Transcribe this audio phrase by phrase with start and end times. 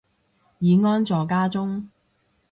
[0.57, 1.87] 已安坐家中